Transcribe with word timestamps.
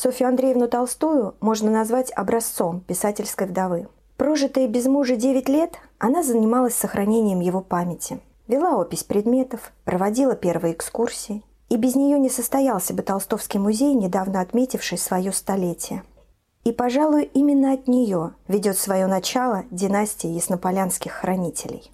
Софью 0.00 0.28
Андреевну 0.28 0.68
Толстую 0.68 1.34
можно 1.40 1.72
назвать 1.72 2.12
образцом 2.12 2.82
писательской 2.82 3.48
вдовы. 3.48 3.88
Прожитые 4.16 4.68
без 4.68 4.86
мужа 4.86 5.16
9 5.16 5.48
лет, 5.48 5.74
она 5.98 6.22
занималась 6.22 6.76
сохранением 6.76 7.40
его 7.40 7.60
памяти. 7.60 8.20
Вела 8.46 8.76
опись 8.76 9.02
предметов, 9.02 9.72
проводила 9.84 10.36
первые 10.36 10.74
экскурсии. 10.74 11.42
И 11.68 11.76
без 11.76 11.96
нее 11.96 12.16
не 12.20 12.30
состоялся 12.30 12.94
бы 12.94 13.02
Толстовский 13.02 13.58
музей, 13.58 13.92
недавно 13.92 14.40
отметивший 14.40 14.98
свое 14.98 15.32
столетие. 15.32 16.04
И, 16.62 16.70
пожалуй, 16.70 17.24
именно 17.34 17.72
от 17.72 17.88
нее 17.88 18.34
ведет 18.46 18.78
свое 18.78 19.08
начало 19.08 19.64
династия 19.72 20.30
яснополянских 20.30 21.10
хранителей. 21.10 21.90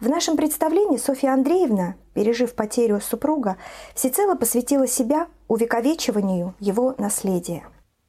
В 0.00 0.08
нашем 0.08 0.36
представлении 0.36 0.96
Софья 0.96 1.32
Андреевна, 1.32 1.96
пережив 2.14 2.54
потерю 2.54 3.00
супруга, 3.00 3.56
всецело 3.96 4.36
посвятила 4.36 4.86
себя 4.86 5.26
увековечиванию 5.48 6.54
его 6.60 6.94
наследия. 6.98 7.64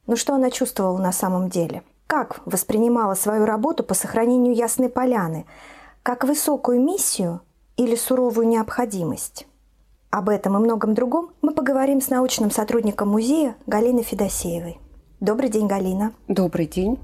Но 0.06 0.14
что 0.14 0.34
она 0.34 0.52
чувствовала 0.52 0.98
на 0.98 1.10
самом 1.10 1.48
деле? 1.48 1.82
Как 2.06 2.42
воспринимала 2.44 3.14
свою 3.14 3.44
работу 3.44 3.82
по 3.82 3.94
сохранению 3.94 4.54
Ясной 4.54 4.88
Поляны? 4.88 5.46
Как 6.04 6.22
высокую 6.22 6.80
миссию 6.80 7.40
или 7.76 7.96
суровую 7.96 8.46
необходимость? 8.46 9.48
Об 10.10 10.28
этом 10.28 10.56
и 10.56 10.60
многом 10.60 10.94
другом 10.94 11.30
мы 11.42 11.52
поговорим 11.52 12.00
с 12.00 12.08
научным 12.08 12.52
сотрудником 12.52 13.08
музея 13.08 13.56
Галиной 13.66 14.04
Федосеевой. 14.04 14.78
Добрый 15.18 15.48
день, 15.48 15.66
Галина. 15.66 16.12
Добрый 16.28 16.66
день. 16.66 17.00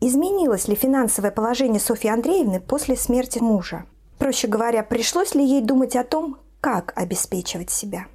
Изменилось 0.00 0.68
ли 0.68 0.76
финансовое 0.76 1.32
положение 1.32 1.80
Софьи 1.80 2.08
Андреевны 2.08 2.60
после 2.60 2.94
смерти 2.96 3.40
мужа? 3.40 3.84
Проще 4.18 4.48
говоря, 4.48 4.82
пришлось 4.82 5.34
ли 5.34 5.44
ей 5.44 5.62
думать 5.62 5.96
о 5.96 6.04
том, 6.04 6.38
как 6.60 6.92
обеспечивать 6.96 7.70
себя? 7.70 8.06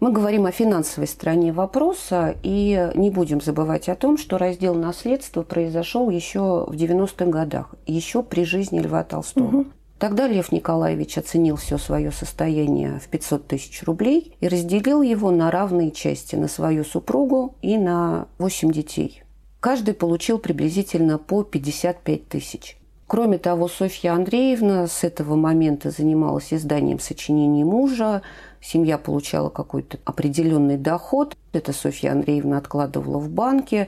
Мы 0.00 0.12
говорим 0.12 0.44
о 0.44 0.50
финансовой 0.50 1.06
стороне 1.06 1.52
вопроса 1.52 2.34
и 2.42 2.90
не 2.94 3.10
будем 3.10 3.40
забывать 3.40 3.88
о 3.88 3.94
том, 3.94 4.18
что 4.18 4.36
раздел 4.36 4.74
наследства 4.74 5.42
произошел 5.42 6.10
еще 6.10 6.66
в 6.66 6.72
90-х 6.72 7.26
годах, 7.26 7.74
еще 7.86 8.22
при 8.22 8.44
жизни 8.44 8.80
Льва 8.80 9.04
Толстого. 9.04 9.46
Угу. 9.46 9.66
Тогда 9.98 10.26
Лев 10.26 10.50
Николаевич 10.52 11.16
оценил 11.16 11.56
все 11.56 11.78
свое 11.78 12.10
состояние 12.10 12.98
в 12.98 13.08
500 13.08 13.46
тысяч 13.46 13.82
рублей 13.84 14.36
и 14.40 14.48
разделил 14.48 15.00
его 15.00 15.30
на 15.30 15.50
равные 15.50 15.92
части, 15.92 16.34
на 16.34 16.48
свою 16.48 16.84
супругу 16.84 17.54
и 17.62 17.78
на 17.78 18.26
8 18.38 18.72
детей. 18.72 19.22
Каждый 19.60 19.94
получил 19.94 20.38
приблизительно 20.38 21.16
по 21.16 21.44
55 21.44 22.28
тысяч. 22.28 22.76
Кроме 23.14 23.38
того, 23.38 23.68
Софья 23.68 24.14
Андреевна 24.14 24.88
с 24.88 25.04
этого 25.04 25.36
момента 25.36 25.92
занималась 25.92 26.52
изданием 26.52 26.98
сочинений 26.98 27.62
мужа, 27.62 28.22
семья 28.60 28.98
получала 28.98 29.50
какой-то 29.50 30.00
определенный 30.04 30.76
доход, 30.76 31.36
это 31.52 31.72
Софья 31.72 32.10
Андреевна 32.10 32.58
откладывала 32.58 33.18
в 33.18 33.28
банке, 33.30 33.86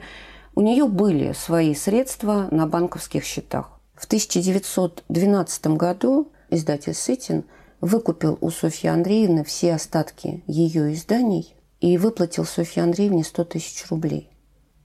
у 0.55 0.61
нее 0.61 0.87
были 0.87 1.33
свои 1.33 1.75
средства 1.75 2.47
на 2.51 2.67
банковских 2.67 3.25
счетах. 3.25 3.81
В 3.95 4.05
1912 4.05 5.67
году 5.75 6.31
издатель 6.49 6.93
Сытин 6.93 7.43
выкупил 7.81 8.37
у 8.39 8.49
Софьи 8.49 8.89
Андреевны 8.89 9.43
все 9.43 9.73
остатки 9.73 10.41
ее 10.47 10.93
изданий 10.93 11.53
и 11.81 11.97
выплатил 11.97 12.45
Софье 12.45 12.81
Андреевне 12.81 13.25
100 13.25 13.43
тысяч 13.43 13.89
рублей. 13.89 14.29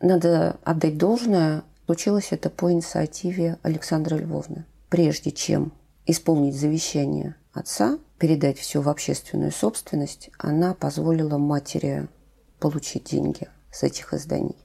Надо 0.00 0.56
отдать 0.64 0.98
должное, 0.98 1.62
Случилось 1.86 2.28
это 2.30 2.48
по 2.48 2.70
инициативе 2.72 3.58
Александра 3.62 4.16
Львовны. 4.16 4.64
Прежде 4.88 5.30
чем 5.30 5.72
исполнить 6.06 6.54
завещание 6.54 7.36
отца, 7.52 7.98
передать 8.18 8.58
все 8.58 8.80
в 8.80 8.88
общественную 8.88 9.52
собственность, 9.52 10.30
она 10.38 10.74
позволила 10.74 11.38
матери 11.38 12.08
получить 12.60 13.04
деньги 13.04 13.48
с 13.70 13.82
этих 13.82 14.14
изданий. 14.14 14.56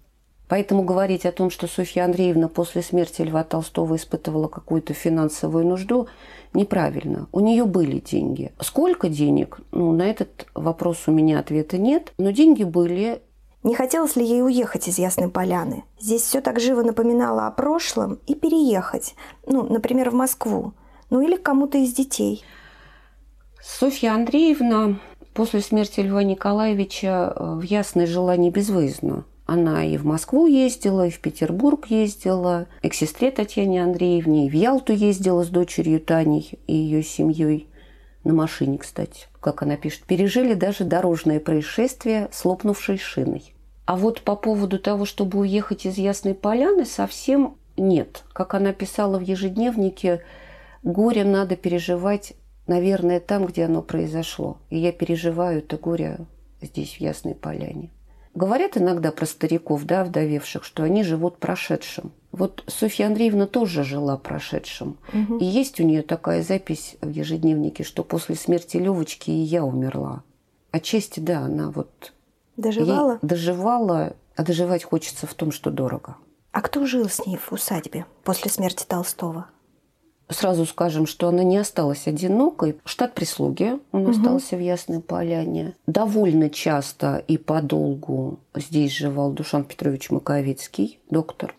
Поэтому 0.48 0.84
говорить 0.84 1.26
о 1.26 1.32
том, 1.32 1.50
что 1.50 1.68
Софья 1.68 2.06
Андреевна 2.06 2.48
после 2.48 2.82
смерти 2.82 3.22
Льва 3.22 3.44
Толстого 3.44 3.96
испытывала 3.96 4.48
какую-то 4.48 4.94
финансовую 4.94 5.66
нужду, 5.66 6.08
неправильно. 6.54 7.28
У 7.34 7.42
нее 7.42 7.66
были 7.66 8.00
деньги. 8.00 8.54
Сколько 8.62 9.10
денег? 9.10 9.60
Ну, 9.72 9.92
на 9.92 10.04
этот 10.04 10.48
вопрос 10.54 11.04
у 11.08 11.12
меня 11.12 11.40
ответа 11.40 11.78
нет. 11.78 12.14
Но 12.18 12.32
деньги 12.32 12.64
были, 12.64 13.22
не 13.64 13.76
хотелось 13.76 14.16
ли 14.16 14.26
ей 14.26 14.44
уехать 14.44 14.88
из 14.88 14.98
Ясной 14.98 15.30
Поляны? 15.30 15.84
Здесь 16.00 16.22
все 16.22 16.42
так 16.42 16.60
живо 16.60 16.84
напоминало 16.84 17.48
о 17.48 17.52
прошлом 17.52 18.20
и 18.28 18.36
переехать, 18.36 19.16
ну, 19.46 19.64
например, 19.64 20.10
в 20.10 20.14
Москву, 20.14 20.74
ну 21.10 21.22
или 21.22 21.36
к 21.36 21.44
кому-то 21.44 21.78
из 21.78 21.94
детей. 21.94 22.44
Софья 23.62 24.14
Андреевна 24.14 25.00
после 25.34 25.62
смерти 25.62 26.00
Льва 26.00 26.24
Николаевича 26.24 27.34
э, 27.36 27.56
в 27.56 27.62
Ясной 27.62 28.06
жила 28.06 28.36
не 28.38 28.50
безвыездно. 28.50 29.26
Она 29.46 29.86
и 29.86 29.98
в 29.98 30.06
Москву 30.06 30.46
ездила, 30.46 31.08
и 31.08 31.10
в 31.10 31.20
Петербург 31.20 31.88
ездила, 31.88 32.68
и 32.82 32.90
к 32.90 32.94
сестре 32.94 33.32
Татьяне 33.32 33.84
Андреевне, 33.84 34.48
и 34.48 34.50
в 34.50 34.54
Ялту 34.54 34.94
ездила 34.94 35.44
с 35.44 35.48
дочерью 35.48 36.02
Таней 36.02 36.60
и 36.68 36.76
ее 36.76 37.02
семьей. 37.02 37.70
На 38.28 38.34
машине, 38.34 38.78
кстати, 38.78 39.28
как 39.40 39.62
она 39.62 39.78
пишет. 39.78 40.04
Пережили 40.04 40.54
даже 40.54 40.84
дорожное 40.84 41.40
происшествие 41.40 42.28
с 42.34 42.44
лопнувшей 42.44 42.98
шиной. 42.98 43.54
А 43.86 43.96
вот 43.96 44.22
по 44.22 44.36
поводу 44.36 44.80
того, 44.80 45.06
чтобы 45.06 45.40
уехать 45.40 45.86
из 45.86 45.98
Ясной 45.98 46.34
Поляны, 46.34 46.84
совсем 46.84 47.56
нет. 47.78 48.26
Как 48.34 48.54
она 48.54 48.74
писала 48.74 49.18
в 49.18 49.22
ежедневнике, 49.22 50.24
горе 50.84 51.24
надо 51.24 51.56
переживать, 51.56 52.34
наверное, 52.68 53.22
там, 53.22 53.46
где 53.46 53.64
оно 53.64 53.82
произошло. 53.82 54.58
И 54.70 54.78
я 54.78 54.92
переживаю 54.92 55.60
это 55.60 55.78
горе 55.78 56.18
здесь, 56.62 56.98
в 56.98 57.00
Ясной 57.00 57.34
Поляне. 57.34 57.92
Говорят 58.36 58.76
иногда 58.76 59.14
про 59.14 59.26
стариков, 59.26 59.86
да, 59.86 60.04
вдовевших, 60.04 60.66
что 60.66 60.84
они 60.84 61.04
живут 61.04 61.38
прошедшим. 61.38 62.12
Вот 62.38 62.64
Софья 62.68 63.08
Андреевна 63.08 63.48
тоже 63.48 63.84
жила 63.84 64.18
прошедшим. 64.18 64.98
Угу. 65.14 65.38
И 65.40 65.46
есть 65.46 65.80
у 65.80 65.84
нее 65.84 66.02
такая 66.02 66.44
запись 66.44 66.98
в 67.02 67.10
ежедневнике, 67.10 67.84
что 67.84 68.04
после 68.04 68.36
смерти 68.36 68.78
Левочки 68.78 69.32
и 69.32 69.42
я 69.42 69.64
умерла. 69.64 70.24
Отчасти, 70.72 71.20
да, 71.20 71.40
она 71.40 71.72
вот 71.72 72.14
Доживала? 72.58 73.20
доживала, 73.22 74.16
а 74.36 74.44
доживать 74.44 74.84
хочется 74.84 75.28
в 75.28 75.34
том, 75.34 75.52
что 75.52 75.72
дорого. 75.72 76.18
А 76.52 76.62
кто 76.62 76.86
жил 76.86 77.08
с 77.08 77.26
ней 77.26 77.38
в 77.38 77.52
усадьбе 77.52 78.06
после 78.24 78.50
смерти 78.50 78.86
Толстого? 78.88 79.48
Сразу 80.30 80.66
скажем, 80.66 81.06
что 81.06 81.30
она 81.30 81.44
не 81.44 81.58
осталась 81.58 82.06
одинокой. 82.06 82.80
Штат 82.84 83.14
прислуги, 83.14 83.80
он 83.92 84.02
угу. 84.02 84.12
остался 84.12 84.58
в 84.58 84.60
Ясной 84.60 85.00
Поляне. 85.00 85.76
Довольно 85.86 86.50
часто 86.50 87.24
и 87.28 87.38
подолгу 87.38 88.40
здесь 88.54 88.92
живал 88.92 89.32
Душан 89.32 89.64
Петрович 89.64 90.10
Маковецкий, 90.10 91.00
доктор. 91.10 91.56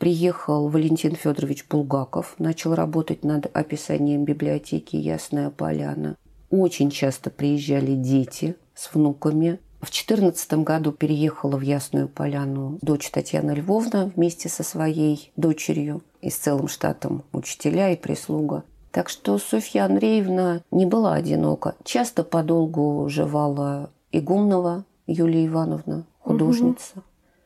Приехал 0.00 0.70
Валентин 0.70 1.14
Федорович 1.14 1.66
Булгаков, 1.68 2.34
начал 2.38 2.74
работать 2.74 3.22
над 3.22 3.54
описанием 3.54 4.24
библиотеки 4.24 4.96
Ясная 4.96 5.50
Поляна. 5.50 6.16
Очень 6.48 6.88
часто 6.90 7.28
приезжали 7.28 7.94
дети 7.94 8.56
с 8.74 8.94
внуками. 8.94 9.60
В 9.82 9.90
2014 9.90 10.54
году 10.64 10.92
переехала 10.92 11.58
в 11.58 11.60
Ясную 11.60 12.08
Поляну 12.08 12.78
дочь 12.80 13.10
Татьяна 13.10 13.50
Львовна 13.50 14.10
вместе 14.16 14.48
со 14.48 14.62
своей 14.62 15.32
дочерью 15.36 16.00
и 16.22 16.30
с 16.30 16.36
целым 16.36 16.68
штатом 16.68 17.22
учителя 17.32 17.90
и 17.90 17.96
прислуга. 17.96 18.64
Так 18.92 19.10
что 19.10 19.36
Софья 19.36 19.84
Андреевна 19.84 20.62
не 20.70 20.86
была 20.86 21.12
одинока. 21.12 21.74
Часто 21.84 22.24
подолгу 22.24 23.06
жевала 23.10 23.90
Игумнова 24.12 24.86
Юлия 25.06 25.46
Ивановна, 25.46 26.06
художница. 26.20 26.92
Угу. 26.96 27.02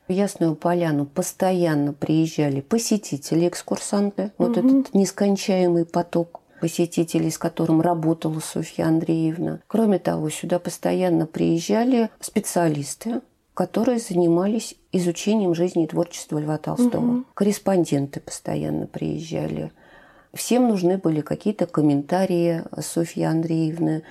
В 0.06 0.12
Ясную 0.12 0.54
Поляну 0.54 1.06
постоянно 1.06 1.92
приезжали 1.92 2.60
посетители, 2.60 3.48
экскурсанты. 3.48 4.32
Угу. 4.38 4.46
Вот 4.46 4.58
этот 4.58 4.94
нескончаемый 4.94 5.86
поток 5.86 6.40
посетителей, 6.60 7.30
с 7.30 7.38
которым 7.38 7.80
работала 7.80 8.40
Софья 8.40 8.86
Андреевна. 8.86 9.60
Кроме 9.66 9.98
того, 9.98 10.30
сюда 10.30 10.58
постоянно 10.58 11.26
приезжали 11.26 12.10
специалисты, 12.20 13.20
которые 13.54 13.98
занимались 13.98 14.74
изучением 14.92 15.54
жизни 15.54 15.84
и 15.84 15.86
творчества 15.86 16.38
Льва 16.38 16.58
Толстого. 16.58 17.18
Угу. 17.18 17.24
Корреспонденты 17.34 18.20
постоянно 18.20 18.86
приезжали. 18.86 19.72
Всем 20.34 20.68
нужны 20.68 20.98
были 20.98 21.20
какие-то 21.20 21.66
комментарии 21.66 22.62
Софьи 22.80 23.22
Андреевны, 23.22 24.02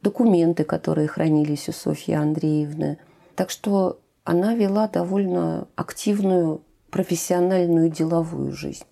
документы, 0.00 0.64
которые 0.64 1.08
хранились 1.08 1.68
у 1.68 1.72
Софьи 1.72 2.14
Андреевны. 2.14 2.98
Так 3.34 3.50
что 3.50 3.98
она 4.26 4.54
вела 4.54 4.88
довольно 4.88 5.68
активную 5.76 6.60
профессиональную 6.90 7.88
деловую 7.88 8.52
жизнь. 8.52 8.84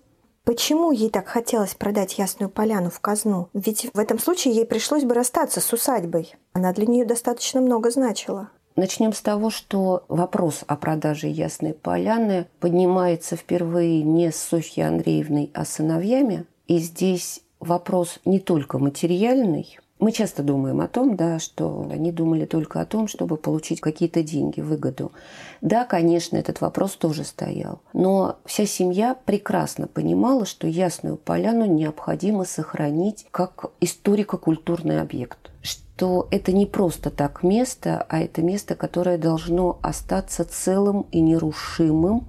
Почему 0.45 0.91
ей 0.91 1.09
так 1.09 1.27
хотелось 1.27 1.73
продать 1.73 2.17
Ясную 2.17 2.49
Поляну 2.49 2.89
в 2.89 2.99
казну? 2.99 3.49
Ведь 3.53 3.89
в 3.93 3.99
этом 3.99 4.17
случае 4.19 4.55
ей 4.55 4.65
пришлось 4.65 5.03
бы 5.03 5.13
расстаться 5.13 5.59
с 5.59 5.73
усадьбой. 5.73 6.35
Она 6.53 6.71
для 6.71 6.85
нее 6.85 7.03
достаточно 7.03 7.61
много 7.61 7.91
значила. 7.91 8.49
Начнем 8.75 9.11
с 9.11 9.21
того, 9.21 9.49
что 9.49 10.05
вопрос 10.07 10.63
о 10.67 10.75
продаже 10.75 11.27
Ясной 11.27 11.73
Поляны 11.73 12.47
поднимается 12.59 13.35
впервые 13.35 14.03
не 14.03 14.31
с 14.31 14.35
Софьей 14.35 14.87
Андреевной, 14.87 15.51
а 15.53 15.65
сыновьями. 15.65 16.45
И 16.67 16.77
здесь 16.77 17.41
вопрос 17.59 18.19
не 18.23 18.39
только 18.39 18.77
материальный, 18.77 19.79
Мы 19.97 20.11
часто 20.11 20.43
думаем 20.43 20.81
о 20.81 20.89
том, 20.89 21.15
да, 21.15 21.39
что 21.39 21.87
они 21.89 22.11
думали 22.11 22.45
только 22.45 22.81
о 22.81 22.85
том, 22.85 23.07
чтобы 23.07 23.37
получить 23.37 23.79
какие-то 23.79 24.23
деньги, 24.23 24.59
выгоду. 24.59 25.13
Да, 25.61 25.85
конечно, 25.85 26.35
этот 26.35 26.59
вопрос 26.59 26.97
тоже 26.97 27.23
стоял. 27.23 27.79
Но 27.93 28.37
вся 28.45 28.65
семья 28.65 29.15
прекрасно 29.15 29.87
понимала, 29.87 30.45
что 30.45 30.67
Ясную 30.67 31.15
Поляну 31.15 31.65
необходимо 31.65 32.43
сохранить 32.43 33.25
как 33.31 33.71
историко-культурный 33.79 34.99
объект. 34.99 35.51
Что 35.61 36.27
это 36.29 36.51
не 36.51 36.65
просто 36.65 37.09
так 37.09 37.41
место, 37.41 38.05
а 38.09 38.19
это 38.19 38.41
место, 38.41 38.75
которое 38.75 39.17
должно 39.17 39.79
остаться 39.81 40.43
целым 40.43 41.05
и 41.13 41.21
нерушимым, 41.21 42.27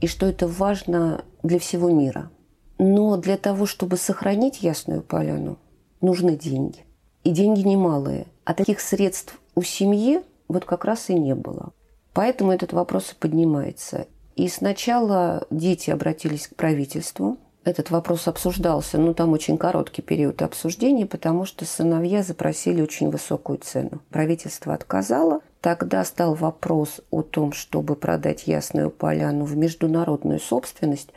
и 0.00 0.06
что 0.06 0.26
это 0.26 0.46
важно 0.46 1.24
для 1.42 1.58
всего 1.58 1.90
мира. 1.90 2.30
Но 2.78 3.16
для 3.16 3.36
того, 3.36 3.66
чтобы 3.66 3.96
сохранить 3.96 4.62
Ясную 4.62 5.02
Поляну, 5.02 5.58
нужны 6.00 6.36
деньги. 6.36 6.83
И 7.24 7.30
деньги 7.30 7.62
немалые. 7.62 8.26
А 8.44 8.54
таких 8.54 8.80
средств 8.80 9.40
у 9.54 9.62
семьи 9.62 10.20
вот 10.48 10.64
как 10.64 10.84
раз 10.84 11.08
и 11.10 11.14
не 11.14 11.34
было. 11.34 11.72
Поэтому 12.12 12.52
этот 12.52 12.72
вопрос 12.72 13.12
и 13.12 13.14
поднимается. 13.16 14.06
И 14.36 14.48
сначала 14.48 15.46
дети 15.50 15.90
обратились 15.90 16.48
к 16.48 16.54
правительству. 16.54 17.38
Этот 17.64 17.90
вопрос 17.90 18.28
обсуждался, 18.28 18.98
ну 18.98 19.14
там 19.14 19.32
очень 19.32 19.56
короткий 19.56 20.02
период 20.02 20.42
обсуждения, 20.42 21.06
потому 21.06 21.46
что 21.46 21.64
сыновья 21.64 22.22
запросили 22.22 22.82
очень 22.82 23.10
высокую 23.10 23.58
цену. 23.58 24.02
Правительство 24.10 24.74
отказало. 24.74 25.40
Тогда 25.62 26.04
стал 26.04 26.34
вопрос 26.34 27.00
о 27.10 27.22
том, 27.22 27.52
чтобы 27.52 27.96
продать 27.96 28.46
Ясную 28.46 28.90
Поляну 28.90 29.46
в 29.46 29.56
международную 29.56 30.40
собственность, 30.40 31.08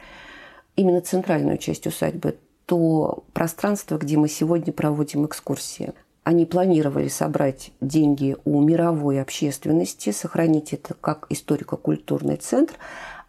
именно 0.78 1.02
центральную 1.02 1.58
часть 1.58 1.86
усадьбы, 1.86 2.38
то 2.68 3.24
пространство, 3.34 3.98
где 3.98 4.18
мы 4.18 4.28
сегодня 4.28 4.72
проводим 4.72 5.26
экскурсии. 5.26 5.94
Они 6.24 6.46
планировали 6.46 7.08
собрать 7.08 7.72
деньги 7.80 8.36
у 8.44 8.62
мировой 8.62 9.22
общественности, 9.22 10.12
сохранить 10.12 10.74
это 10.74 10.94
как 10.94 11.26
историко-культурный 11.30 12.36
центр, 12.36 12.76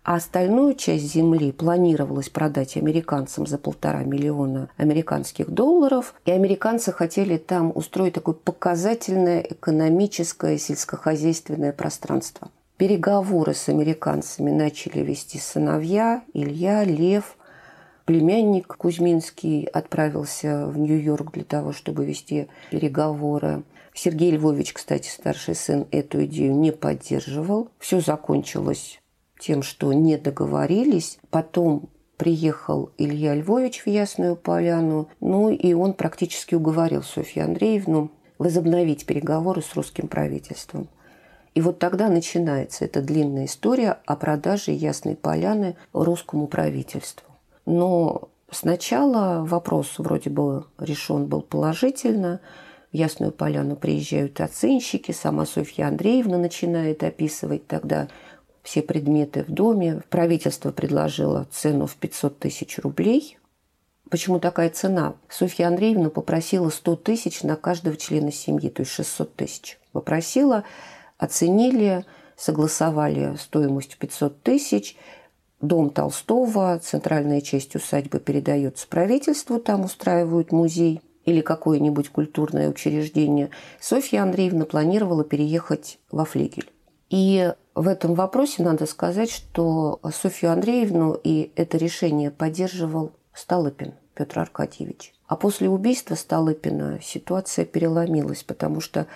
а 0.02 0.16
остальную 0.16 0.74
часть 0.74 1.04
земли 1.04 1.52
планировалось 1.52 2.28
продать 2.28 2.76
американцам 2.76 3.46
за 3.46 3.58
полтора 3.58 4.02
миллиона 4.02 4.70
американских 4.76 5.48
долларов. 5.48 6.14
И 6.24 6.32
американцы 6.32 6.90
хотели 6.90 7.36
там 7.36 7.70
устроить 7.72 8.14
такое 8.14 8.34
показательное 8.34 9.40
экономическое 9.40 10.58
сельскохозяйственное 10.58 11.72
пространство. 11.72 12.50
Переговоры 12.78 13.54
с 13.54 13.68
американцами 13.68 14.50
начали 14.50 15.00
вести 15.00 15.38
сыновья 15.38 16.22
Илья, 16.32 16.82
Лев, 16.84 17.37
племянник 18.08 18.68
Кузьминский 18.78 19.64
отправился 19.64 20.66
в 20.66 20.78
Нью-Йорк 20.78 21.30
для 21.30 21.44
того, 21.44 21.74
чтобы 21.74 22.06
вести 22.06 22.48
переговоры. 22.70 23.64
Сергей 23.92 24.30
Львович, 24.30 24.72
кстати, 24.72 25.10
старший 25.10 25.54
сын, 25.54 25.86
эту 25.90 26.24
идею 26.24 26.56
не 26.56 26.72
поддерживал. 26.72 27.68
Все 27.78 28.00
закончилось 28.00 28.98
тем, 29.38 29.62
что 29.62 29.92
не 29.92 30.16
договорились. 30.16 31.18
Потом 31.28 31.90
приехал 32.16 32.92
Илья 32.96 33.34
Львович 33.34 33.82
в 33.82 33.88
Ясную 33.88 34.36
Поляну, 34.36 35.10
ну 35.20 35.50
и 35.50 35.74
он 35.74 35.92
практически 35.92 36.54
уговорил 36.54 37.02
Софью 37.02 37.44
Андреевну 37.44 38.10
возобновить 38.38 39.04
переговоры 39.04 39.60
с 39.60 39.74
русским 39.74 40.08
правительством. 40.08 40.88
И 41.54 41.60
вот 41.60 41.78
тогда 41.78 42.08
начинается 42.08 42.86
эта 42.86 43.02
длинная 43.02 43.44
история 43.44 43.98
о 44.06 44.16
продаже 44.16 44.70
Ясной 44.70 45.14
Поляны 45.14 45.76
русскому 45.92 46.46
правительству. 46.46 47.27
Но 47.68 48.30
сначала 48.50 49.44
вопрос 49.44 49.98
вроде 49.98 50.30
бы 50.30 50.64
решен 50.78 51.26
был 51.26 51.42
положительно. 51.42 52.40
В 52.90 52.96
Ясную 52.96 53.30
Поляну 53.30 53.76
приезжают 53.76 54.40
оценщики, 54.40 55.12
сама 55.12 55.44
Софья 55.44 55.88
Андреевна 55.88 56.38
начинает 56.38 57.04
описывать 57.04 57.66
тогда 57.66 58.08
все 58.62 58.80
предметы 58.80 59.44
в 59.44 59.50
доме. 59.50 60.00
Правительство 60.08 60.72
предложило 60.72 61.46
цену 61.50 61.86
в 61.86 61.96
500 61.96 62.38
тысяч 62.38 62.78
рублей. 62.78 63.36
Почему 64.08 64.40
такая 64.40 64.70
цена? 64.70 65.16
Софья 65.28 65.66
Андреевна 65.66 66.08
попросила 66.08 66.70
100 66.70 66.96
тысяч 66.96 67.42
на 67.42 67.56
каждого 67.56 67.98
члена 67.98 68.32
семьи, 68.32 68.70
то 68.70 68.80
есть 68.80 68.92
600 68.92 69.34
тысяч. 69.34 69.78
Попросила, 69.92 70.64
оценили, 71.18 72.06
согласовали 72.34 73.36
стоимость 73.36 73.98
500 73.98 74.42
тысяч– 74.42 74.96
Дом 75.60 75.90
Толстого, 75.90 76.78
центральная 76.78 77.40
часть 77.40 77.74
усадьбы 77.74 78.20
передается 78.20 78.86
правительству, 78.86 79.58
там 79.58 79.84
устраивают 79.84 80.52
музей 80.52 81.00
или 81.24 81.40
какое-нибудь 81.40 82.10
культурное 82.10 82.70
учреждение. 82.70 83.50
Софья 83.80 84.22
Андреевна 84.22 84.66
планировала 84.66 85.24
переехать 85.24 85.98
во 86.10 86.24
флигель. 86.24 86.70
И 87.10 87.52
в 87.74 87.88
этом 87.88 88.14
вопросе 88.14 88.62
надо 88.62 88.86
сказать, 88.86 89.30
что 89.30 90.00
Софью 90.12 90.52
Андреевну 90.52 91.18
и 91.22 91.52
это 91.56 91.76
решение 91.76 92.30
поддерживал 92.30 93.12
Столыпин 93.32 93.94
Петр 94.14 94.38
Аркадьевич. 94.38 95.12
А 95.26 95.36
после 95.36 95.68
убийства 95.68 96.14
Столыпина 96.14 97.00
ситуация 97.02 97.64
переломилась, 97.64 98.44
потому 98.44 98.80
что 98.80 99.06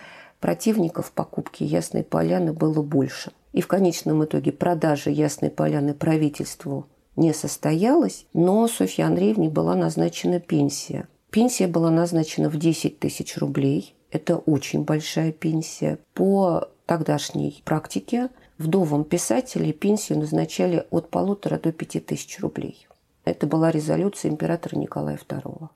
противников 0.41 1.12
покупки 1.12 1.62
Ясной 1.62 2.03
Поляны 2.03 2.53
было 2.53 2.83
больше– 2.83 3.31
и 3.53 3.61
в 3.61 3.69
конечном 3.69 4.25
итоге 4.25 4.53
продажа 4.53 5.11
Ясной 5.11 5.51
Поляны 5.51 5.95
правительству 5.95 6.87
не 7.17 7.33
состоялась, 7.35 8.27
но 8.33 8.67
Софье 8.69 9.05
Андреевне 9.05 9.49
была 9.49 9.75
назначена 9.75 10.41
пенсия. 10.41 11.09
Пенсия 11.31 11.67
была 11.67 11.91
назначена 11.91 12.49
в 12.49 12.59
10 12.59 12.99
тысяч 12.99 13.37
рублей. 13.37 13.95
Это 14.11 14.37
очень 14.37 14.85
большая 14.85 15.33
пенсия. 15.33 15.99
По 16.15 16.69
тогдашней 16.87 17.63
практике 17.65 18.29
вдовам 18.59 19.05
писателей 19.05 19.73
пенсию 19.73 20.19
назначали 20.19 20.87
от 20.91 21.11
полутора 21.11 21.59
до 21.59 21.73
пяти 21.73 22.01
тысяч 22.01 22.39
рублей. 22.41 22.87
Это 23.25 23.47
была 23.47 23.71
резолюция 23.71 24.31
императора 24.31 24.77
Николая 24.77 25.17
II. 25.17 25.69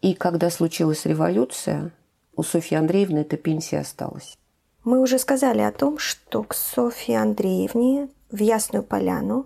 И 0.00 0.14
когда 0.14 0.48
случилась 0.48 1.06
революция, 1.06 1.92
у 2.36 2.42
Софьи 2.42 2.76
Андреевны 2.76 3.18
эта 3.18 3.36
пенсия 3.36 3.80
осталась. 3.80 4.38
Мы 4.88 5.02
уже 5.02 5.18
сказали 5.18 5.60
о 5.60 5.70
том, 5.70 5.98
что 5.98 6.42
к 6.42 6.54
Софье 6.54 7.20
Андреевне 7.20 8.08
в 8.30 8.40
Ясную 8.40 8.82
Поляну 8.82 9.44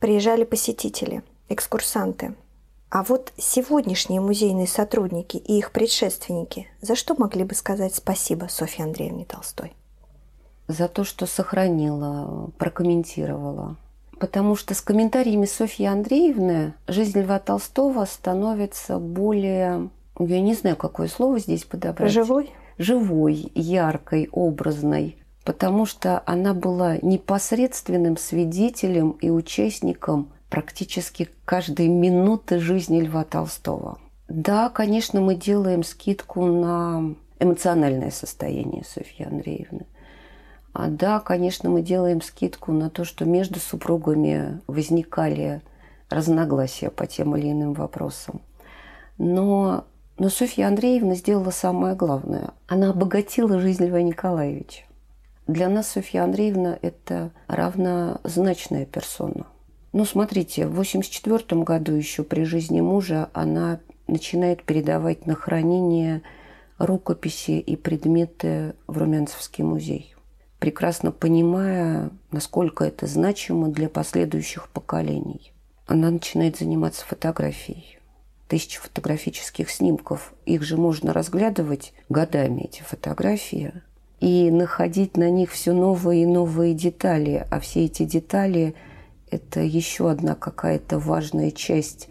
приезжали 0.00 0.42
посетители, 0.42 1.22
экскурсанты. 1.48 2.34
А 2.90 3.04
вот 3.04 3.32
сегодняшние 3.36 4.20
музейные 4.20 4.66
сотрудники 4.66 5.36
и 5.36 5.58
их 5.58 5.70
предшественники 5.70 6.66
за 6.80 6.96
что 6.96 7.14
могли 7.16 7.44
бы 7.44 7.54
сказать 7.54 7.94
спасибо 7.94 8.46
Софье 8.50 8.84
Андреевне 8.84 9.24
Толстой? 9.24 9.74
За 10.66 10.88
то, 10.88 11.04
что 11.04 11.26
сохранила, 11.26 12.50
прокомментировала. 12.58 13.76
Потому 14.18 14.56
что 14.56 14.74
с 14.74 14.80
комментариями 14.80 15.46
Софьи 15.46 15.86
Андреевны 15.86 16.74
жизнь 16.88 17.20
Льва 17.20 17.38
Толстого 17.38 18.04
становится 18.06 18.98
более... 18.98 19.88
Я 20.18 20.40
не 20.40 20.54
знаю, 20.54 20.74
какое 20.74 21.06
слово 21.06 21.38
здесь 21.38 21.62
подобрать. 21.62 22.10
Живой? 22.10 22.52
Живой, 22.78 23.50
яркой, 23.54 24.28
образной, 24.32 25.18
потому 25.44 25.86
что 25.86 26.22
она 26.26 26.54
была 26.54 26.96
непосредственным 27.02 28.16
свидетелем 28.16 29.12
и 29.12 29.30
участником 29.30 30.32
практически 30.48 31.28
каждой 31.44 31.88
минуты 31.88 32.58
жизни 32.58 33.00
Льва 33.00 33.24
Толстого. 33.24 33.98
Да, 34.28 34.68
конечно, 34.68 35.20
мы 35.20 35.34
делаем 35.34 35.82
скидку 35.82 36.44
на 36.44 37.14
эмоциональное 37.40 38.10
состояние 38.10 38.84
Софьи 38.84 39.24
Андреевны. 39.24 39.86
А 40.72 40.88
да, 40.88 41.18
конечно, 41.18 41.70
мы 41.70 41.82
делаем 41.82 42.20
скидку 42.20 42.72
на 42.72 42.90
то, 42.90 43.04
что 43.04 43.24
между 43.24 43.58
супругами 43.58 44.60
возникали 44.66 45.62
разногласия 46.10 46.90
по 46.90 47.06
тем 47.06 47.36
или 47.36 47.50
иным 47.50 47.72
вопросам. 47.72 48.42
Но 49.16 49.86
но 50.18 50.28
Софья 50.28 50.66
Андреевна 50.66 51.14
сделала 51.14 51.50
самое 51.50 51.94
главное. 51.94 52.50
Она 52.66 52.90
обогатила 52.90 53.60
жизнь 53.60 53.86
Льва 53.86 54.02
Николаевича. 54.02 54.82
Для 55.46 55.68
нас 55.68 55.88
Софья 55.88 56.24
Андреевна– 56.24 56.78
это 56.82 57.30
равнозначная 57.46 58.84
персона. 58.84 59.46
Ну, 59.92 60.04
смотрите, 60.04 60.66
в 60.66 60.72
1984 60.72 61.62
году 61.62 61.92
еще 61.92 62.22
при 62.24 62.42
жизни 62.44 62.80
мужа 62.80 63.30
она 63.32 63.80
начинает 64.06 64.64
передавать 64.64 65.26
на 65.26 65.34
хранение 65.34 66.22
рукописи 66.78 67.52
и 67.52 67.76
предметы 67.76 68.74
в 68.86 68.98
Румянцевский 68.98 69.64
музей, 69.64 70.14
прекрасно 70.58 71.12
понимая, 71.12 72.10
насколько 72.30 72.84
это 72.84 73.06
значимо 73.06 73.68
для 73.68 73.88
последующих 73.88 74.68
поколений. 74.68 75.52
Она 75.86 76.10
начинает 76.10 76.58
заниматься 76.58 77.06
фотографией 77.06 77.97
тысяч 78.48 78.76
фотографических 78.76 79.70
снимков. 79.70 80.32
Их 80.46 80.62
же 80.62 80.76
можно 80.76 81.12
разглядывать 81.12 81.92
годами, 82.08 82.62
эти 82.62 82.82
фотографии, 82.82 83.72
и 84.20 84.50
находить 84.50 85.16
на 85.16 85.30
них 85.30 85.52
все 85.52 85.72
новые 85.72 86.24
и 86.24 86.26
новые 86.26 86.74
детали. 86.74 87.46
А 87.50 87.60
все 87.60 87.84
эти 87.84 88.04
детали– 88.04 88.74
это 89.30 89.60
еще 89.60 90.10
одна 90.10 90.34
какая-то 90.34 90.98
важная 90.98 91.50
часть 91.50 92.08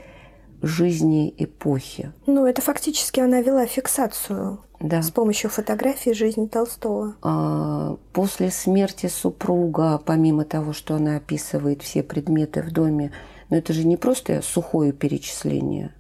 жизни 0.61 1.33
эпохи. 1.37 2.11
Ну, 2.25 2.45
это 2.45 2.61
фактически 2.61 3.19
она 3.19 3.41
вела 3.41 3.65
фиксацию 3.65 4.59
Да. 4.79 5.01
с 5.01 5.11
помощью 5.11 5.49
фотографий 5.49 6.13
жизни 6.13 6.47
Толстого. 6.47 7.15
А, 7.21 7.97
После 8.13 8.49
смерти 8.51 9.07
супруга, 9.07 10.01
помимо 10.03 10.45
того, 10.45 10.73
что 10.73 10.95
она 10.95 11.17
описывает 11.17 11.81
все 11.83 12.01
предметы 12.03 12.61
в 12.63 12.71
доме, 12.71 13.11
но 13.49 13.57
это 13.57 13.71
же 13.73 13.85
не 13.85 13.97
просто 13.97 14.41
сухое 14.41 14.91
перечисление, 14.93 15.93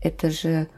это 0.00 0.30
же 0.30 0.68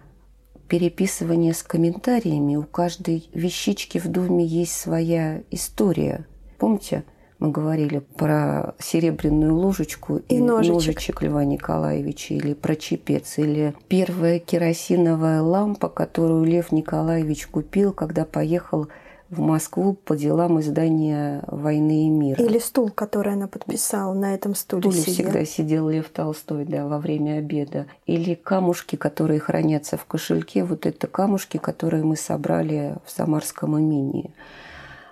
переписывание 0.68 1.54
с 1.54 1.62
комментариями. 1.62 2.56
У 2.56 2.64
каждой 2.64 3.28
вещички 3.32 3.98
в 3.98 4.08
доме 4.08 4.44
есть 4.44 4.72
своя 4.72 5.42
история. 5.50 6.26
Помните, 6.58 7.04
мы 7.38 7.50
говорили 7.50 8.00
про 8.00 8.74
серебряную 8.78 9.54
ложечку 9.54 10.16
и, 10.16 10.36
И 10.36 10.40
ножичек. 10.40 11.22
Льва 11.22 11.44
Николаевича, 11.44 12.34
или 12.34 12.52
про 12.52 12.74
чепец, 12.74 13.38
или 13.38 13.74
первая 13.88 14.40
керосиновая 14.40 15.40
лампа, 15.40 15.88
которую 15.88 16.44
Лев 16.44 16.72
Николаевич 16.72 17.46
купил, 17.46 17.92
когда 17.92 18.24
поехал 18.24 18.88
в 19.30 19.40
Москву 19.40 19.92
по 19.92 20.16
делам 20.16 20.58
издания 20.60 21.42
«Войны 21.46 22.06
и 22.06 22.08
мира». 22.08 22.42
Или 22.42 22.58
стул, 22.58 22.90
который 22.90 23.34
она 23.34 23.46
подписала, 23.46 24.14
на 24.14 24.34
этом 24.34 24.54
стуле 24.54 24.90
Стуле 24.90 25.00
сидел. 25.00 25.14
всегда 25.14 25.44
сидел 25.44 25.88
Лев 25.88 26.08
Толстой, 26.08 26.64
да, 26.64 26.86
во 26.86 26.98
время 26.98 27.38
обеда. 27.38 27.86
Или 28.06 28.34
камушки, 28.34 28.96
которые 28.96 29.40
хранятся 29.40 29.96
в 29.96 30.06
кошельке. 30.06 30.64
Вот 30.64 30.86
это 30.86 31.06
камушки, 31.06 31.58
которые 31.58 32.04
мы 32.04 32.16
собрали 32.16 32.96
в 33.04 33.10
Самарском 33.10 33.78
имении. 33.78 34.32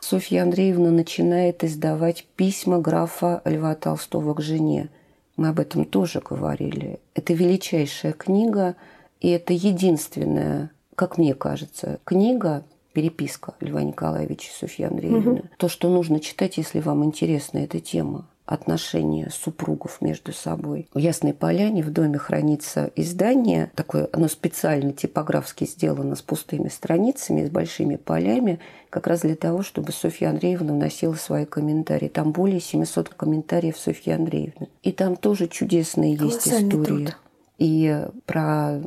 Софья 0.00 0.42
Андреевна 0.42 0.90
начинает 0.90 1.64
издавать 1.64 2.26
письма 2.36 2.78
графа 2.78 3.42
Льва 3.44 3.74
Толстого 3.74 4.34
к 4.34 4.40
жене. 4.40 4.88
Мы 5.36 5.48
об 5.48 5.60
этом 5.60 5.84
тоже 5.84 6.20
говорили. 6.20 7.00
Это 7.14 7.34
величайшая 7.34 8.12
книга, 8.12 8.76
и 9.20 9.28
это 9.28 9.52
единственная, 9.52 10.70
как 10.94 11.18
мне 11.18 11.34
кажется, 11.34 11.98
книга, 12.04 12.64
переписка 12.96 13.52
Льва 13.60 13.82
Николаевича 13.82 14.48
и 14.48 14.58
Софьи 14.58 14.86
Андреевны. 14.86 15.42
То, 15.58 15.68
что 15.68 15.90
нужно 15.90 16.18
читать, 16.18 16.56
если 16.56 16.80
вам 16.80 17.04
интересна 17.04 17.58
эта 17.58 17.78
тема 17.78 18.26
отношения 18.46 19.28
супругов 19.30 20.00
между 20.00 20.32
собой. 20.32 20.88
В 20.94 20.98
Ясной 20.98 21.34
Поляне 21.34 21.82
в 21.82 21.90
доме 21.90 22.16
хранится 22.16 22.90
издание, 22.96 23.70
такое, 23.74 24.08
оно 24.14 24.28
специально 24.28 24.94
типографски 24.94 25.66
сделано 25.66 26.16
с 26.16 26.22
пустыми 26.22 26.68
страницами, 26.68 27.44
с 27.44 27.50
большими 27.50 27.96
полями, 27.96 28.60
как 28.88 29.08
раз 29.08 29.20
для 29.20 29.36
того, 29.36 29.62
чтобы 29.62 29.92
Софья 29.92 30.30
Андреевна 30.30 30.72
вносила 30.72 31.16
свои 31.16 31.44
комментарии. 31.44 32.08
Там 32.08 32.32
более 32.32 32.60
700 32.60 33.10
комментариев 33.10 33.76
Софьи 33.76 34.10
Андреевны. 34.10 34.68
И 34.82 34.92
там 34.92 35.16
тоже 35.16 35.48
чудесные 35.48 36.14
есть 36.14 36.48
истории. 36.48 36.84
труд. 36.84 37.18
И 37.58 38.06
про, 38.24 38.80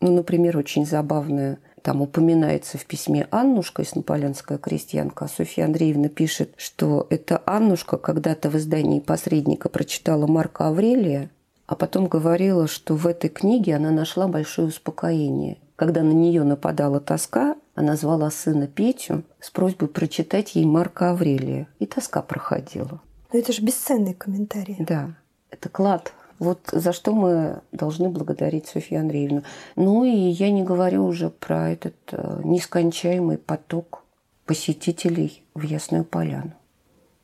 ну, 0.00 0.14
например, 0.14 0.56
очень 0.56 0.86
забавная 0.86 1.58
там 1.82 2.02
упоминается 2.02 2.78
в 2.78 2.86
письме 2.86 3.26
Аннушка, 3.30 3.82
яснополянская 3.82 4.58
крестьянка, 4.58 5.24
а 5.24 5.28
Софья 5.28 5.64
Андреевна 5.64 6.08
пишет, 6.08 6.54
что 6.56 7.06
эта 7.10 7.42
Аннушка 7.46 7.96
когда-то 7.96 8.50
в 8.50 8.56
издании 8.56 9.00
«Посредника» 9.00 9.68
прочитала 9.68 10.26
Марка 10.26 10.68
Аврелия, 10.68 11.30
а 11.66 11.76
потом 11.76 12.08
говорила, 12.08 12.66
что 12.66 12.96
в 12.96 13.06
этой 13.06 13.30
книге 13.30 13.76
она 13.76 13.90
нашла 13.90 14.26
большое 14.26 14.68
успокоение. 14.68 15.58
Когда 15.76 16.02
на 16.02 16.12
нее 16.12 16.42
нападала 16.42 17.00
тоска, 17.00 17.56
она 17.74 17.96
звала 17.96 18.30
сына 18.30 18.66
Петю 18.66 19.22
с 19.40 19.50
просьбой 19.50 19.88
прочитать 19.88 20.54
ей 20.54 20.66
Марка 20.66 21.10
Аврелия. 21.10 21.68
И 21.78 21.86
тоска 21.86 22.20
проходила. 22.22 23.00
Но 23.32 23.38
это 23.38 23.52
же 23.52 23.62
бесценные 23.62 24.14
комментарии. 24.14 24.76
Да, 24.80 25.14
это 25.50 25.68
клад. 25.68 26.12
Вот 26.40 26.58
за 26.72 26.92
что 26.92 27.12
мы 27.12 27.60
должны 27.70 28.08
благодарить 28.08 28.66
Софью 28.66 28.98
Андреевну. 29.00 29.42
Ну 29.76 30.04
и 30.04 30.10
я 30.10 30.50
не 30.50 30.64
говорю 30.64 31.04
уже 31.04 31.28
про 31.28 31.70
этот 31.70 31.94
э, 32.10 32.40
нескончаемый 32.42 33.36
поток 33.38 34.02
посетителей 34.46 35.44
в 35.54 35.62
Ясную 35.62 36.04
Поляну. 36.04 36.52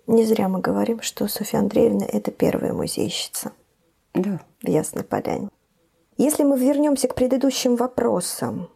Не 0.07 0.25
зря 0.25 0.49
мы 0.49 0.61
говорим, 0.61 1.01
что 1.01 1.27
Софья 1.27 1.59
Андреевна– 1.59 2.07
это 2.13 2.31
первая 2.31 2.73
музейщица 2.73 3.53
Да. 4.15 4.41
в 4.63 4.69
Ясной 4.69 5.03
Поляне. 5.03 5.49
Если 6.19 6.45
мы 6.45 6.59
вернемся 6.59 7.09
к 7.09 7.15
предыдущим 7.15 7.75
вопросам. 7.77 8.69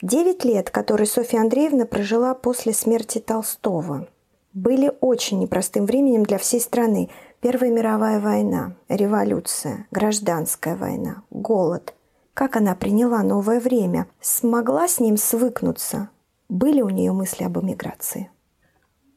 Девять 0.00 0.44
лет, 0.44 0.70
которые 0.70 1.06
Софья 1.06 1.40
Андреевна 1.40 1.84
прожила 1.86 2.34
после 2.34 2.72
смерти 2.72 3.18
Толстого, 3.18 4.06
были 4.54 4.92
очень 5.00 5.40
непростым 5.40 5.86
временем 5.86 6.24
для 6.24 6.38
всей 6.38 6.60
страны. 6.60 7.10
Первая 7.40 7.70
мировая 7.70 8.18
война, 8.18 8.72
революция, 8.88 9.86
гражданская 9.92 10.74
война, 10.74 11.22
голод. 11.30 11.94
Как 12.34 12.56
она 12.56 12.74
приняла 12.74 13.22
новое 13.22 13.60
время? 13.60 14.08
Смогла 14.20 14.88
с 14.88 14.98
ним 14.98 15.16
свыкнуться? 15.16 16.08
Были 16.48 16.80
у 16.80 16.88
нее 16.88 17.12
мысли 17.12 17.44
об 17.44 17.56
эмиграции? 17.60 18.28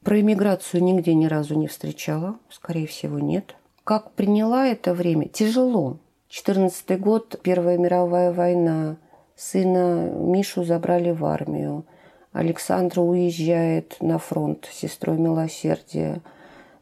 Про 0.04 0.20
иммиграцию 0.20 0.84
нигде 0.84 1.16
ни 1.16 1.26
разу 1.26 1.56
не 1.56 1.66
встречала, 1.66 2.38
скорее 2.52 2.86
всего, 2.86 3.18
нет. 3.18 3.56
Как 3.84 4.12
приняла 4.12 4.68
это 4.68 4.94
время? 4.94 5.28
Тяжело. 5.28 5.98
14 6.30 7.00
год, 7.00 7.40
Первая 7.42 7.80
мировая 7.80 8.32
война. 8.32 8.98
Сына 9.36 10.12
Мишу 10.12 10.64
забрали 10.64 11.10
в 11.10 11.26
армию. 11.26 11.86
Александра 12.34 13.02
уезжает 13.02 13.98
на 14.00 14.20
фронт 14.20 14.70
с 14.72 14.78
сестрой 14.78 15.18
милосердия. 15.18 16.22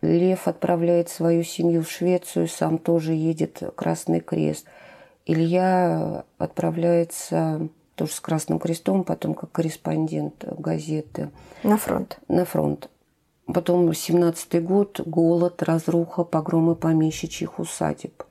Лев 0.01 0.47
отправляет 0.47 1.09
свою 1.09 1.43
семью 1.43 1.83
в 1.83 1.91
Швецию, 1.91 2.47
сам 2.47 2.77
тоже 2.77 3.13
едет 3.13 3.61
Красный 3.75 4.21
Крест. 4.21 4.65
Илья 5.25 6.23
отправляется 6.37 7.67
тоже 7.95 8.13
с 8.13 8.19
Красным 8.21 8.59
Крестом, 8.59 9.03
потом 9.03 9.33
как 9.33 9.51
корреспондент 9.51 10.45
газеты 10.57 11.31
На 11.63 11.77
фронт. 11.77 12.19
на 12.29 12.45
фронт. 12.45 12.89
Потом 13.45 13.89
17-й 13.89 14.59
год, 14.61 15.01
голод, 15.05 15.61
разруха, 15.63 16.23
погромы 16.23 16.75
помещичьих 16.75 17.59
усадеб. 17.59 18.23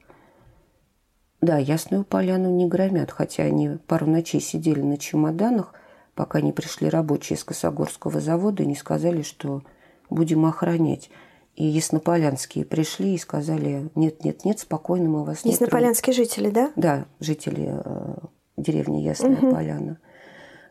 Да, 1.41 1.59
Ясную 1.59 2.05
Поляну 2.05 2.51
не 2.51 2.67
громят, 2.67 3.11
хотя 3.11 3.45
они 3.45 3.79
пару 3.87 4.07
ночей 4.07 4.41
сидели 4.41 4.81
на 4.81 4.97
чемоданах, 4.97 5.73
пока 6.15 6.41
не 6.41 6.53
пришли 6.53 6.89
рабочие 6.89 7.37
из 7.37 7.45
Косогорского 7.45 8.21
завода 8.21 8.63
и 8.63 8.67
не 8.67 8.75
сказали, 8.75 9.23
что 9.23 9.63
будем 10.11 10.47
охранять. 10.47 11.11
И 11.59 11.65
яснополянские 11.65 12.65
пришли 12.65 13.17
и 13.17 13.19
сказали, 13.19 13.91
нет, 13.97 14.23
нет, 14.23 14.45
нет, 14.45 14.61
спокойно, 14.61 15.09
мы 15.09 15.25
вас 15.25 15.45
не 15.45 15.51
тронем». 15.51 15.65
Яснополянские 15.65 16.15
жители, 16.15 16.51
да? 16.51 16.71
Да, 16.77 17.07
жители 17.19 17.75
э, 17.85 18.15
деревни 18.57 18.99
Ясная 19.01 19.35
Поляна. 19.35 19.99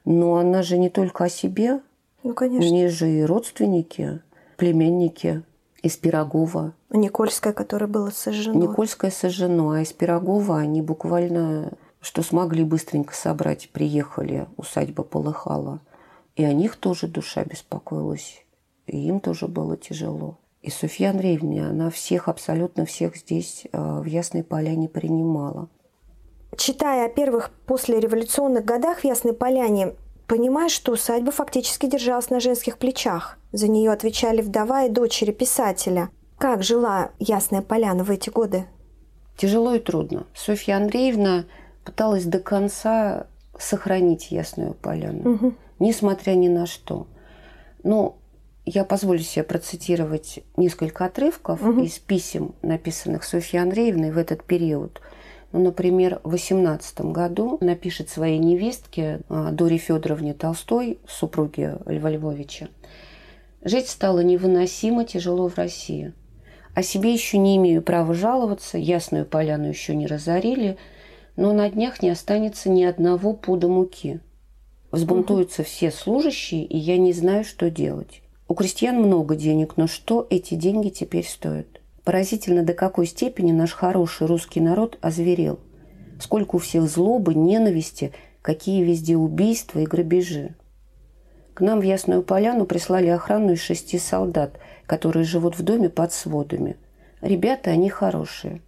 Но 0.05 0.37
она 0.37 0.63
же 0.63 0.77
не 0.77 0.89
только 0.89 1.25
о 1.25 1.29
себе, 1.29 1.81
Ну, 2.23 2.29
у 2.29 2.33
конечно. 2.33 2.69
нее 2.69 2.87
же 2.87 3.11
и 3.11 3.21
родственники, 3.23 4.21
племенники 4.55 5.43
из 5.83 5.97
Пирогова. 5.97 6.71
Никольская, 6.89 7.51
которая 7.51 7.89
была 7.89 8.11
сожжена. 8.11 8.57
Никольское 8.57 9.11
сожжено, 9.11 9.71
а 9.71 9.81
из 9.81 9.91
Пирогова 9.91 10.57
они 10.57 10.81
буквально, 10.81 11.73
что 11.99 12.23
смогли 12.23 12.63
быстренько 12.63 13.13
собрать, 13.13 13.71
приехали, 13.73 14.47
усадьба 14.55 15.03
полыхала. 15.03 15.81
И 16.37 16.45
о 16.45 16.53
них 16.53 16.77
тоже 16.77 17.07
душа 17.07 17.43
беспокоилась, 17.43 18.45
и 18.85 18.97
им 19.05 19.19
тоже 19.19 19.49
было 19.49 19.75
тяжело. 19.75 20.37
И 20.67 20.69
Софья 20.69 21.11
Андреевна, 21.11 21.69
она 21.69 21.89
всех, 21.89 22.27
абсолютно 22.27 22.85
всех 22.85 23.15
здесь 23.15 23.63
э, 23.71 24.01
в 24.01 24.03
Ясной 24.03 24.43
Поляне 24.43 24.89
принимала. 24.89 25.69
Читая 26.57 27.05
о 27.05 27.09
первых 27.09 27.51
послереволюционных 27.65 28.65
годах 28.65 28.99
в 28.99 29.03
Ясной 29.05 29.31
Поляне, 29.31 29.93
понимаешь, 30.27 30.73
что 30.73 30.91
усадьба 30.91 31.31
фактически 31.31 31.85
держалась 31.85 32.29
на 32.29 32.41
женских 32.41 32.79
плечах. 32.79 33.37
За 33.53 33.69
нее 33.69 33.91
отвечали 33.91 34.41
вдова 34.41 34.83
и 34.83 34.89
дочери 34.89 35.31
писателя. 35.31 36.09
Как 36.37 36.63
жила 36.63 37.11
Ясная 37.17 37.61
Поляна 37.61 38.03
в 38.03 38.11
эти 38.11 38.29
годы? 38.29 38.65
Тяжело 39.37 39.73
и 39.73 39.79
трудно. 39.79 40.27
Софья 40.35 40.75
Андреевна 40.75 41.45
пыталась 41.85 42.25
до 42.25 42.39
конца 42.39 43.27
сохранить 43.57 44.31
Ясную 44.31 44.73
Поляну, 44.73 45.53
несмотря 45.79 46.33
ни 46.33 46.49
на 46.49 46.65
что. 46.65 47.07
Но 47.83 48.17
я 48.69 48.83
позволю 48.83 49.19
себе 49.19 49.43
процитировать 49.43 50.39
несколько 50.57 51.05
отрывков 51.05 51.61
из 51.79 51.99
писем, 51.99 52.53
написанных 52.61 53.23
Софьей 53.23 53.61
Андреевной 53.61 54.11
в 54.11 54.17
этот 54.17 54.43
период. 54.43 55.01
Ну, 55.53 55.63
например, 55.63 56.19
в 56.25 56.31
18 56.31 56.99
году 57.01 57.57
напишет 57.61 58.09
своей 58.09 58.37
невестке 58.37 59.21
а, 59.29 59.51
Доре 59.51 59.77
Федоровне 59.77 60.33
Толстой, 60.33 60.99
супруге 61.07 61.77
Льва 61.85 62.09
Львовича. 62.09 62.67
«Жить 63.63 63.87
стало 63.87 64.19
невыносимо 64.19 65.05
тяжело 65.05 65.47
в 65.47 65.57
России. 65.57 66.11
О 66.75 66.83
себе 66.83 67.13
еще 67.13 67.37
не 67.37 67.55
имею 67.55 67.81
права 67.81 68.13
жаловаться, 68.13 68.77
Ясную 68.77 69.25
Поляну 69.25 69.69
еще 69.69 69.95
не 69.95 70.07
разорили, 70.07 70.77
но 71.37 71.53
на 71.53 71.69
днях 71.69 72.01
не 72.01 72.09
останется 72.09 72.69
ни 72.69 72.83
одного 72.83 73.31
пуда 73.31 73.69
муки. 73.69 74.19
Взбунтуются 74.91 75.63
все 75.63 75.89
служащие, 75.89 76.65
и 76.65 76.77
я 76.77 76.97
не 76.97 77.13
знаю, 77.13 77.45
что 77.45 77.69
делать. 77.69 78.21
У 78.49 78.53
крестьян 78.53 78.95
много 78.95 79.35
денег, 79.35 79.75
но 79.75 79.87
что 79.87 80.25
эти 80.29 80.55
деньги 80.55 80.89
теперь 80.89 81.25
стоят? 81.25 81.67
Поразительно, 82.05 82.63
до 82.63 82.73
какой 82.73 83.05
степени 83.05 83.51
наш 83.51 83.73
хороший 83.73 84.27
русский 84.27 84.61
народ 84.61 84.97
озверел. 85.01 85.59
сколько 86.19 86.55
у 86.55 86.59
всех 86.59 86.89
злобы, 86.89 87.35
ненависти, 87.35 88.11
какие 88.41 88.83
везде 88.83 89.17
убийства 89.17 89.79
и 89.79 89.85
грабежи. 89.85 90.55
К 91.53 91.61
нам 91.61 91.79
в 91.79 91.83
Ясную 91.83 92.23
Поляну 92.23 92.65
прислали 92.65 93.07
охрану 93.07 93.51
из 93.51 93.61
шести 93.61 93.99
солдат, 93.99 94.59
которые 94.87 95.25
живут 95.25 95.59
в 95.59 95.63
доме 95.63 95.89
под 95.89 96.11
сводами. 96.11 96.77
Ребята, 97.21 97.69
они 97.69 97.89
хорошие. 97.89 98.61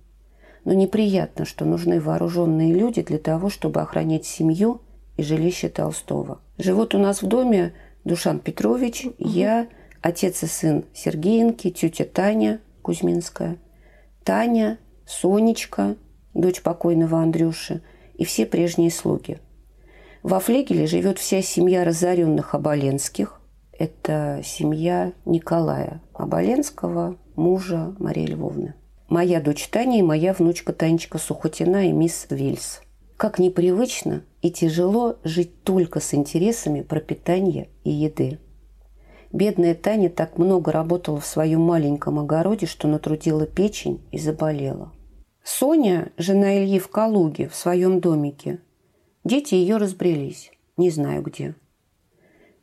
Но 0.64 0.74
неприятно, 0.74 1.46
что 1.46 1.66
нужны 1.66 2.00
вооруженные 2.00 2.74
люди 2.74 3.02
для 3.02 3.18
того, 3.18 3.50
чтобы 3.50 3.82
охранять 3.82 4.26
семью 4.26 4.82
и 5.18 5.24
жилище 5.24 5.70
Толстого. 5.70 6.40
Живут 6.58 6.94
у 6.94 7.00
нас 7.00 7.22
в 7.22 7.28
доме 7.28 7.74
Душан 8.04 8.40
Петрович, 8.40 9.06
угу. 9.06 9.16
я, 9.20 9.68
отец 10.02 10.44
и 10.44 10.48
сын 10.48 10.86
Сергеенки, 10.94 11.70
тетя 11.70 12.06
Таня 12.06 12.62
Кузьминская, 12.82 13.58
Таня, 14.24 14.80
Сонечка, 15.06 15.96
дочь 16.34 16.62
покойного 16.62 17.20
Андрюши, 17.20 17.82
и 18.16 18.26
все 18.26 18.46
прежние 18.46 18.92
слуги. 18.92 19.40
Во 20.24 20.40
флегеле 20.40 20.86
живет 20.86 21.18
вся 21.18 21.42
семья 21.42 21.84
разоренных 21.84 22.54
Оболенских. 22.54 23.40
Это 23.72 24.42
семья 24.44 25.14
Николая 25.26 26.02
Оболенского, 26.14 27.18
мужа 27.36 27.96
Марии 28.00 28.26
Львовны. 28.26 28.74
Моя 29.08 29.40
дочь 29.40 29.68
Таня 29.70 30.00
и 30.00 30.04
моя 30.04 30.34
внучка 30.34 30.74
Танечка 30.74 31.18
Сухотина 31.18 31.88
и 31.88 31.94
мисс 31.94 32.28
Вильс. 32.30 32.82
Как 33.20 33.38
непривычно 33.38 34.24
и 34.42 34.50
тяжело 34.50 35.18
жить 35.26 35.66
только 35.66 36.00
с 36.00 36.14
интересами 36.14 36.84
пропитания 36.84 37.68
и 37.84 37.90
еды. 37.92 38.40
Бедная 39.34 39.76
Таня 39.76 40.10
так 40.10 40.38
много 40.38 40.72
работала 40.72 41.20
в 41.20 41.26
своем 41.26 41.60
маленьком 41.60 42.18
огороде, 42.18 42.66
что 42.66 42.88
натрудила 42.88 43.46
печень 43.46 44.00
и 44.14 44.20
заболела. 44.20 44.94
Соня, 45.44 46.14
жена 46.16 46.60
Ильи 46.60 46.80
в 46.80 46.88
Калуге, 46.88 47.50
в 47.50 47.56
своем 47.56 48.00
домике. 48.00 48.62
Дети 49.26 49.54
ее 49.54 49.76
разбрелись, 49.76 50.54
не 50.78 50.90
знаю 50.90 51.22
где. 51.22 51.56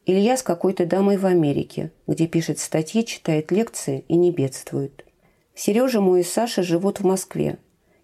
Илья 0.07 0.39
с 0.39 0.43
какой-то 0.43 0.87
дамой 0.87 1.19
в 1.19 1.27
Америке, 1.27 1.93
где 2.07 2.27
пишет 2.27 2.61
статьи, 2.61 3.05
читает 3.05 3.53
лекции 3.53 4.07
и 4.09 4.17
не 4.17 4.31
бедствует. 4.31 5.05
Сережа 5.55 6.01
мой 6.01 6.21
и 6.21 6.25
Саша 6.25 6.63
живут 6.63 7.01
в 7.01 7.05
Москве. 7.05 7.59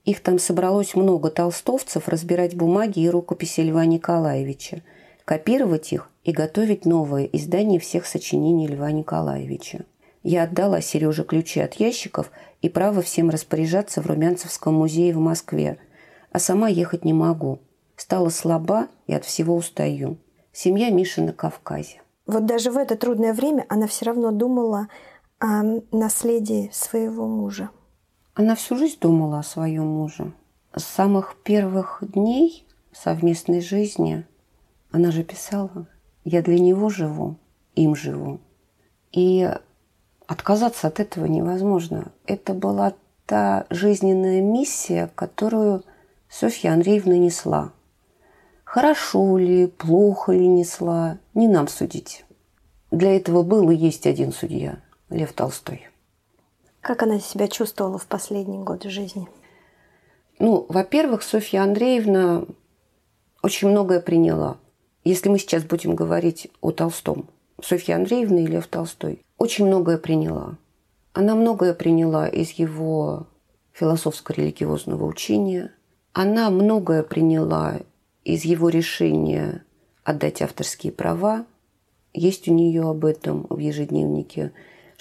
Их 0.05 0.21
там 0.21 0.39
собралось 0.39 0.95
много 0.95 1.31
толстовцев 1.31 2.09
разбирать 2.09 2.57
бумаги 2.57 3.01
и 3.01 3.09
рукописи 3.09 3.61
Льва 3.61 3.85
Николаевича, 3.85 4.83
копировать 5.25 5.93
их 5.93 6.11
и 6.25 6.33
готовить 6.33 6.85
новое 6.85 7.25
издание 7.25 7.79
всех 7.79 8.07
сочинений 8.07 8.67
Льва 8.67 8.91
Николаевича. 8.91 9.85
Я 10.25 10.45
отдала 10.45 10.81
Сереже 10.81 11.25
ключи 11.25 11.61
от 11.61 11.75
ящиков 11.75 12.31
и 12.61 12.69
право 12.69 13.03
всем 13.03 13.31
распоряжаться 13.31 14.01
в 14.03 14.07
Румянцевском 14.07 14.75
музее 14.75 15.15
в 15.15 15.19
Москве, 15.19 15.79
а 16.31 16.39
сама 16.39 16.69
ехать 16.69 17.05
не 17.05 17.13
могу. 17.13 17.61
Стала 17.97 18.31
слаба 18.31 18.89
и 19.07 19.15
от 19.15 19.25
всего 19.25 19.55
устаю. 19.55 20.19
Семья 20.53 20.91
Миши 20.91 21.23
на 21.23 21.33
Кавказе. 21.33 22.03
Вот 22.27 22.47
даже 22.47 22.71
в 22.71 22.77
это 22.77 22.97
трудное 22.97 23.35
время 23.35 23.67
она 23.69 23.87
все 23.87 24.07
равно 24.07 24.31
думала 24.31 24.89
о 25.39 25.63
наследии 25.91 26.71
своего 26.73 27.27
мужа. 27.27 27.71
Она 28.35 28.55
всю 28.55 28.77
жизнь 28.77 28.99
думала 29.01 29.41
о 29.41 29.45
своем 29.45 29.87
муже. 29.87 30.33
С 30.75 30.85
самых 30.85 31.37
первых 31.43 31.99
дней 32.01 32.67
совместной 32.93 33.61
жизни 33.61 34.27
она 34.91 35.11
же 35.11 35.23
писала, 35.23 35.87
я 36.25 36.43
для 36.43 36.59
него 36.59 36.89
живу, 36.89 37.37
им 37.75 37.95
живу. 37.95 38.41
И 39.11 39.49
Отказаться 40.33 40.87
от 40.87 40.99
этого 40.99 41.27
невозможно. 41.27 42.11
Это 42.27 42.55
была 42.55 42.95
та 43.27 43.67
жизненная 43.69 44.41
миссия, 44.41 45.11
которую 45.15 45.85
Софья 46.31 46.73
Андреевна 46.73 47.19
несла. 47.19 47.73
Хорошо 48.65 49.37
ли, 49.37 49.67
плохо 49.67 50.33
ли 50.33 50.47
несла, 50.47 51.19
не 51.35 51.49
нам 51.49 51.69
судить. 51.69 52.25
Для 52.91 53.15
этого 53.15 53.43
был 53.43 53.71
и 53.71 53.77
есть 53.77 54.07
один 54.07 54.33
судья– 54.33 54.79
Лев 55.11 55.35
Толстой. 55.35 55.91
Как 56.83 57.05
она 57.05 57.21
себя 57.21 57.47
чувствовала 57.47 57.97
в 57.97 58.07
последний 58.07 58.59
год 58.59 58.83
жизни? 58.83 59.29
Ну, 60.41 60.67
во-первых, 60.69 61.23
Софья 61.23 61.63
Андреевна 61.63 62.45
очень 63.41 63.69
многое 63.69 64.01
приняла. 64.01 64.59
Если 65.05 65.29
мы 65.29 65.39
сейчас 65.39 65.63
будем 65.63 65.95
говорить 65.95 66.49
о 66.61 66.73
Толстом, 66.73 67.29
Софья 67.63 67.95
Андреевна 67.95 68.41
и 68.41 68.47
Лев 68.47 68.67
Толстой 68.67 69.25
очень 69.39 69.67
многое 69.67 69.97
приняла. 69.97 70.59
Она 71.13 71.37
многое 71.37 71.73
приняла 71.73 72.27
из 72.27 72.51
его 72.51 73.29
философско-религиозного 73.75 75.05
учения. 75.05 75.73
Она 76.13 76.51
многое 76.51 77.05
приняла 77.05 77.79
из 78.25 78.45
его 78.45 78.69
решения 78.69 79.65
отдать 80.03 80.43
авторские 80.43 80.93
права. 80.93 81.47
Есть 82.13 82.49
у 82.49 82.53
нее 82.53 82.83
об 82.83 83.05
этом 83.05 83.47
в 83.49 83.59
ежедневнике, 83.59 84.53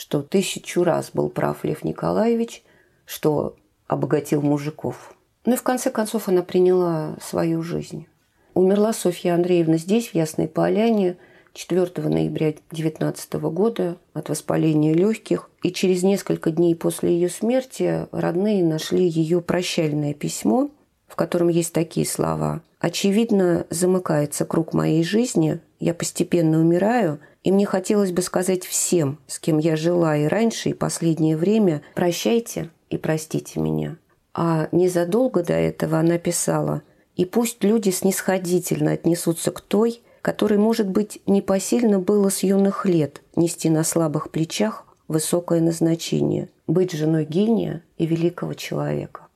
что 0.02 0.24
тысячу 0.24 0.84
раз 0.84 1.12
был 1.14 1.30
прав 1.30 1.64
Лев 1.64 1.84
Николаевич, 1.84 2.64
что 3.06 3.56
обогатил 3.86 4.42
мужиков. 4.42 5.14
Ну 5.46 5.54
и 5.54 5.56
в 5.56 5.62
конце 5.62 5.92
концов 5.92 6.28
она 6.28 6.42
приняла 6.42 7.18
свою 7.22 7.62
жизнь. 7.62 8.08
Умерла 8.56 8.94
Софья 8.94 9.36
Андреевна 9.36 9.78
здесь, 9.78 10.08
в 10.08 10.16
Ясной 10.16 10.48
Поляне– 10.48 11.18
4 11.54 12.08
ноября 12.08 12.56
19 12.72 13.34
года 13.52 13.98
от 14.14 14.30
воспаления 14.30 14.94
легких, 14.94 15.52
и 15.62 15.72
через 15.72 16.02
несколько 16.02 16.50
дней 16.50 16.76
после 16.76 17.14
ее 17.14 17.30
смерти 17.30 18.08
родные 18.12 18.64
нашли 18.64 19.08
ее 19.08 19.42
прощальное 19.42 20.16
письмо, 20.16 20.72
в 21.08 21.16
котором 21.16 21.50
есть 21.50 21.74
такие 21.74 22.08
слова. 22.08 22.62
«Очевидно, 22.80 23.68
замыкается 23.70 24.46
круг 24.46 24.74
моей 24.74 25.04
жизни, 25.04 25.60
я 25.80 25.94
постепенно 25.94 26.60
умираю, 26.60 27.20
и 27.44 27.52
мне 27.52 27.66
хотелось 27.66 28.12
бы 28.12 28.22
сказать 28.22 28.66
всем, 28.66 29.20
с 29.28 29.40
кем 29.40 29.58
я 29.58 29.76
жила 29.76 30.16
и 30.16 30.26
раньше, 30.26 30.70
и 30.70 30.74
последнее 30.74 31.38
время, 31.38 31.82
прощайте 31.96 32.70
и 32.90 32.98
простите 32.98 33.60
меня». 33.60 33.98
А 34.34 34.70
незадолго 34.72 35.44
до 35.44 35.54
этого 35.54 36.00
она 36.00 36.18
писала 36.18 36.84
«И 37.16 37.26
пусть 37.26 37.64
люди 37.64 37.90
снисходительно 37.90 38.92
отнесутся 38.92 39.52
к 39.52 39.60
той, 39.62 40.02
которой, 40.22 40.58
может 40.58 40.88
быть, 40.88 41.22
непосильно 41.26 42.00
было 42.00 42.30
с 42.30 42.44
юных 42.44 42.86
лет 42.86 43.22
нести 43.36 43.70
на 43.70 43.84
слабых 43.84 44.30
плечах 44.32 44.86
высокое 45.08 45.60
назначение– 45.60 46.50
быть 46.68 46.94
женой 46.94 47.26
гения 47.26 47.84
и 47.98 48.06
великого 48.06 48.54
человека. 48.54 49.28